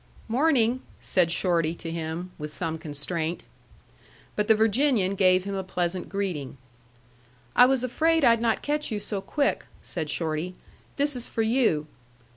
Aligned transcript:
"Morning," 0.27 0.81
said 0.99 1.29
Shorty 1.29 1.75
to 1.75 1.91
him, 1.91 2.31
with 2.39 2.49
some 2.49 2.79
constraint. 2.79 3.43
But 4.35 4.47
the 4.47 4.55
Virginian 4.55 5.13
gave 5.13 5.43
him 5.43 5.53
a 5.53 5.63
pleasant 5.63 6.09
greeting, 6.09 6.57
"I 7.55 7.67
was 7.67 7.83
afraid 7.83 8.23
I'd 8.25 8.41
not 8.41 8.63
catch 8.63 8.89
you 8.91 8.99
so 8.99 9.21
quick," 9.21 9.65
said 9.83 10.09
Shorty. 10.09 10.55
"This 10.95 11.15
is 11.15 11.27
for 11.27 11.43
you." 11.43 11.85